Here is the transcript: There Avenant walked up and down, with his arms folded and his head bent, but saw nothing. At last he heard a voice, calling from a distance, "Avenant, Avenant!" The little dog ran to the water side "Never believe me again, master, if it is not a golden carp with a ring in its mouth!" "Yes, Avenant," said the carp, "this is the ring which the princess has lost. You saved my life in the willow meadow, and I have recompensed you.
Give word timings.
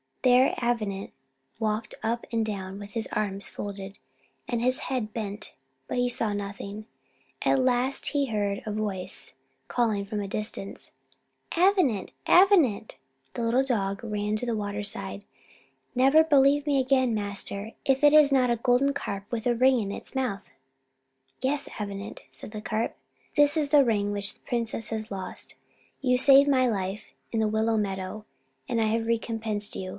There 0.23 0.53
Avenant 0.63 1.11
walked 1.59 1.95
up 2.03 2.25
and 2.31 2.45
down, 2.45 2.79
with 2.79 2.91
his 2.91 3.07
arms 3.11 3.49
folded 3.49 3.97
and 4.47 4.61
his 4.61 4.77
head 4.89 5.13
bent, 5.13 5.53
but 5.87 5.97
saw 6.11 6.33
nothing. 6.33 6.85
At 7.43 7.59
last 7.59 8.07
he 8.07 8.27
heard 8.27 8.61
a 8.65 8.71
voice, 8.71 9.33
calling 9.67 10.05
from 10.05 10.19
a 10.19 10.27
distance, 10.27 10.91
"Avenant, 11.55 12.11
Avenant!" 12.27 12.97
The 13.33 13.43
little 13.43 13.63
dog 13.63 14.03
ran 14.03 14.35
to 14.37 14.45
the 14.45 14.55
water 14.55 14.83
side 14.83 15.23
"Never 15.95 16.23
believe 16.23 16.67
me 16.67 16.79
again, 16.79 17.15
master, 17.15 17.71
if 17.85 18.03
it 18.03 18.13
is 18.13 18.31
not 18.31 18.51
a 18.51 18.57
golden 18.57 18.93
carp 18.93 19.23
with 19.31 19.45
a 19.47 19.55
ring 19.55 19.79
in 19.79 19.91
its 19.91 20.13
mouth!" 20.15 20.43
"Yes, 21.41 21.67
Avenant," 21.79 22.21
said 22.29 22.51
the 22.51 22.61
carp, 22.61 22.95
"this 23.35 23.55
is 23.57 23.69
the 23.69 23.83
ring 23.85 24.11
which 24.11 24.33
the 24.35 24.39
princess 24.41 24.89
has 24.89 25.11
lost. 25.11 25.55
You 25.99 26.17
saved 26.17 26.49
my 26.49 26.67
life 26.67 27.11
in 27.31 27.39
the 27.39 27.47
willow 27.47 27.77
meadow, 27.77 28.25
and 28.69 28.79
I 28.79 28.85
have 28.85 29.07
recompensed 29.07 29.75
you. 29.75 29.89